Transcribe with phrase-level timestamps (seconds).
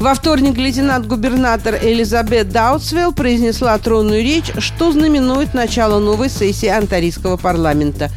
[0.00, 8.08] Во вторник лейтенант-губернатор Элизабет Даутсвелл произнесла тронную речь, что знаменует начало новой сессии Антарийского парламента.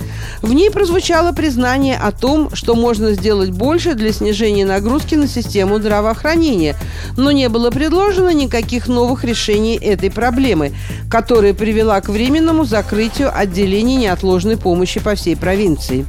[0.42, 5.78] В ней прозвучало признание о том, что можно сделать больше для снижения нагрузки на систему
[5.78, 6.78] здравоохранения,
[7.18, 10.72] но не было предложено никаких новых решений этой проблемы,
[11.12, 16.06] которая привела к временному закрытию отделений неотложной помощи по всей провинции.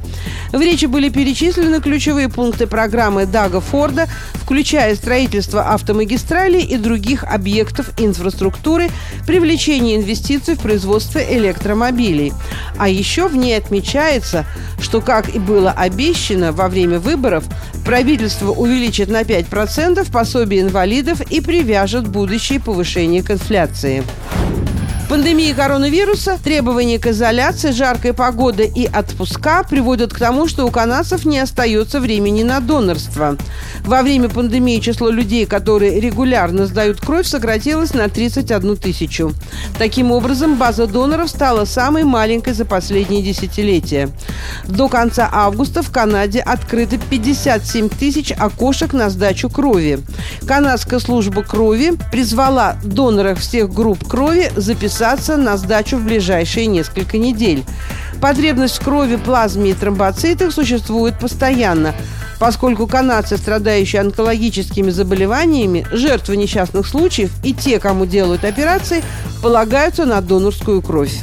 [0.53, 4.07] В речи были перечислены ключевые пункты программы Дага Форда,
[4.45, 8.89] включая строительство автомагистралей и других объектов инфраструктуры,
[9.25, 12.31] привлечение инвестиций в производство электромобилей.
[12.77, 14.45] А еще в ней отмечается,
[14.79, 17.43] что, как и было обещано во время выборов,
[17.83, 24.03] правительство увеличит на 5% пособие инвалидов и привяжет будущее повышение к инфляции.
[25.07, 31.25] Пандемия коронавируса, требования к изоляции, жаркая погода и отпуска приводят к тому, что у канадцев
[31.25, 33.37] не остается времени на донорство.
[33.83, 39.31] Во время пандемии число людей, которые регулярно сдают кровь, сократилось на 31 тысячу.
[39.77, 44.09] Таким образом, база доноров стала самой маленькой за последние десятилетия.
[44.65, 49.99] До конца августа в Канаде открыто 57 тысяч окошек на сдачу крови.
[50.47, 57.17] Канадская служба крови призвала доноров всех групп крови записать записаться на сдачу в ближайшие несколько
[57.17, 57.65] недель.
[58.21, 61.93] Потребность в крови, плазме и тромбоцитах существует постоянно,
[62.39, 69.03] поскольку канадцы, страдающие онкологическими заболеваниями, жертвы несчастных случаев и те, кому делают операции,
[69.43, 71.13] полагаются на донорскую кровь.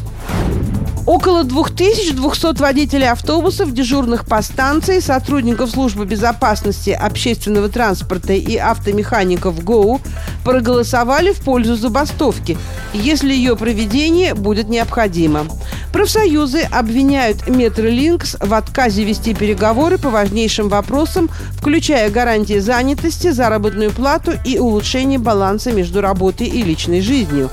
[1.06, 10.00] Около 2200 водителей автобусов, дежурных по станции, сотрудников службы безопасности общественного транспорта и автомехаников ГОУ
[10.44, 12.56] проголосовали в пользу забастовки,
[12.92, 15.47] если ее проведение будет необходимо.
[15.93, 21.28] Профсоюзы обвиняют Метролинкс в отказе вести переговоры по важнейшим вопросам,
[21.59, 27.50] включая гарантии занятости, заработную плату и улучшение баланса между работой и личной жизнью.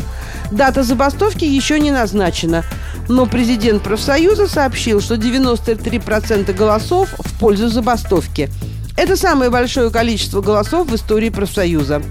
[0.51, 2.63] Дата забастовки еще не назначена–
[3.09, 8.49] но президент профсоюза сообщил, что 93% голосов в пользу забастовки–
[8.99, 12.01] это самое большое количество голосов в истории профсоюза.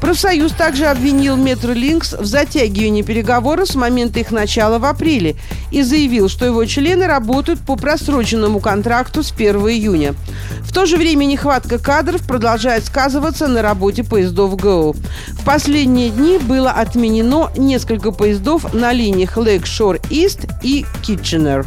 [0.00, 5.36] Профсоюз также обвинил Метролинкс в затягивании переговоров с момента их начала в апреле
[5.70, 10.16] и заявил, что его члены работают по просроченному контракту с 1 июня.
[10.62, 14.92] В то же время нехватка кадров продолжает сказываться на работе поездов ГО.
[14.92, 21.64] В последние дни было отменено несколько поездов на линиях Лейк-Шор Ист и Китченер.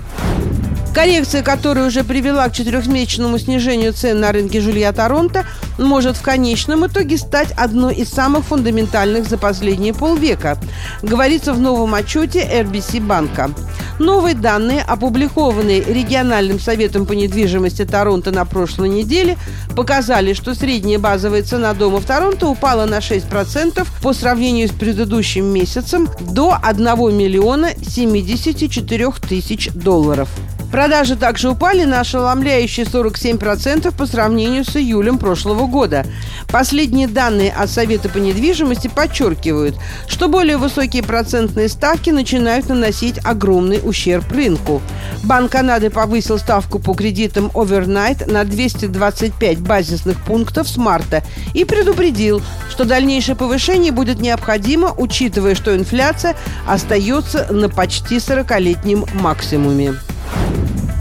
[0.97, 5.45] Коррекция, которая уже привела к четырехмесячному снижению цен на рынке жилья Торонто,
[5.77, 10.57] может в конечном итоге стать одной из самых фундаментальных за последние полвека,
[11.03, 13.51] говорится в новом отчете RBC банка.
[13.99, 19.37] Новые данные, опубликованные региональным советом по недвижимости Торонто на прошлой неделе,
[19.75, 25.45] показали, что средняя базовая цена дома в Торонто упала на 6% по сравнению с предыдущим
[25.45, 26.85] месяцем до 1
[27.15, 30.29] миллиона 74 тысяч долларов.
[30.71, 36.05] Продажи также упали на ошеломляющие 47% по сравнению с июлем прошлого года.
[36.49, 39.75] Последние данные от Совета по недвижимости подчеркивают,
[40.07, 44.81] что более высокие процентные ставки начинают наносить огромный ущерб рынку.
[45.23, 51.23] Банк Канады повысил ставку по кредитам Overnight на 225 базисных пунктов с марта
[51.53, 56.35] и предупредил, что дальнейшее повышение будет необходимо, учитывая, что инфляция
[56.67, 59.95] остается на почти 40-летнем максимуме.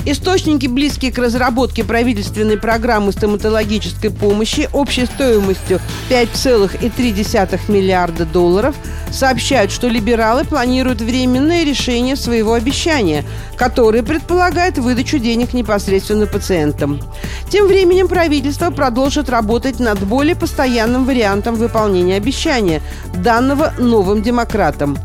[0.08, 8.76] Источники, близкие к разработке правительственной программы стоматологической помощи общей стоимостью 5,3 миллиарда долларов,
[9.10, 13.24] сообщают, что либералы планируют временное решение своего обещания,
[13.56, 17.00] которое предполагает выдачу денег непосредственно пациентам.
[17.50, 22.80] Тем временем правительство продолжит работать над более постоянным вариантом выполнения обещания,
[23.12, 24.96] данного новым демократам.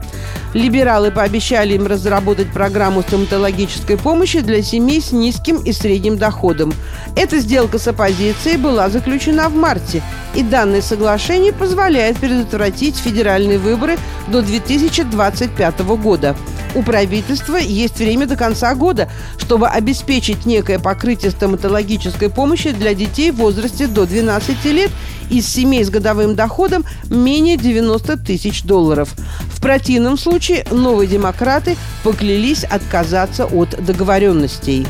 [0.53, 6.73] Либералы пообещали им разработать программу стоматологической помощи для семей с низким и средним доходом.
[7.15, 10.03] Эта сделка с оппозицией была заключена в марте,
[10.35, 16.35] и данное соглашение позволяет предотвратить федеральные выборы до 2025 года.
[16.73, 23.31] У правительства есть время до конца года, чтобы обеспечить некое покрытие стоматологической помощи для детей
[23.31, 24.91] в возрасте до 12 лет
[25.29, 29.13] из семей с годовым доходом менее 90 тысяч долларов.
[29.53, 34.87] В противном случае новые демократы поклялись отказаться от договоренностей.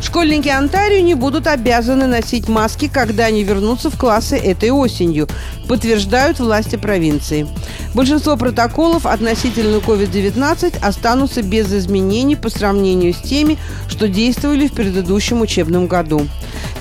[0.00, 5.28] Школьники Онтарио не будут обязаны носить маски, когда они вернутся в классы этой осенью,
[5.68, 7.46] подтверждают власти провинции.
[7.94, 13.58] Большинство протоколов относительно COVID-19 останутся без изменений по сравнению с теми,
[13.88, 16.26] что действовали в предыдущем учебном году.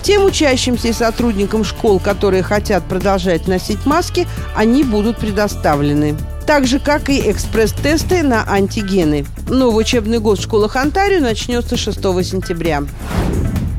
[0.01, 6.15] Тем учащимся и сотрудникам школ, которые хотят продолжать носить маски, они будут предоставлены
[6.49, 9.23] так же, как и экспресс-тесты на антигены.
[9.47, 12.81] Новый учебный год в школах Онтарио начнется 6 сентября.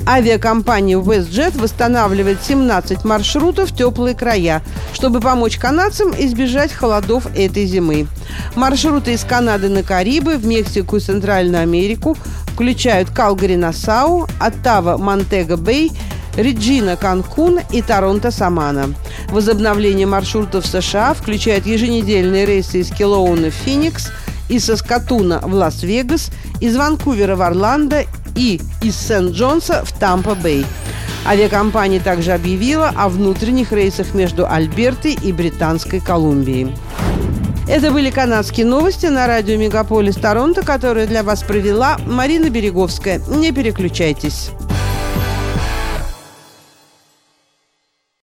[0.06, 4.62] Авиакомпания WestJet восстанавливает 17 маршрутов в теплые края,
[4.92, 8.06] чтобы помочь канадцам избежать холодов этой зимы.
[8.54, 12.16] Маршруты из Канады на Карибы, в Мексику и Центральную Америку
[12.52, 15.90] включают Калгари-Нассау, Оттава-Монтего-Бэй,
[16.36, 18.94] Реджина Канкун и Торонто Самана.
[19.30, 24.10] Возобновление маршрутов США включает еженедельные рейсы из Келоуны в Феникс,
[24.48, 26.30] из Саскатуна в Лас-Вегас,
[26.60, 28.04] из Ванкувера в Орландо
[28.34, 30.66] и из Сент-Джонса в Тампа-Бэй.
[31.26, 36.74] Авиакомпания также объявила о внутренних рейсах между Альбертой и Британской Колумбией.
[37.68, 43.20] Это были канадские новости на радио Мегаполис Торонто, которые для вас провела Марина Береговская.
[43.28, 44.50] Не переключайтесь.